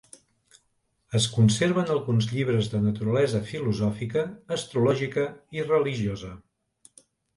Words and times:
Es 1.19 1.25
conserven 1.33 1.91
alguns 1.95 2.29
llibres 2.31 2.69
de 2.73 2.81
naturalesa 2.85 3.41
filosòfica, 3.51 4.27
astrològica 4.57 5.27
i 5.61 5.67
religiosa. 5.69 6.33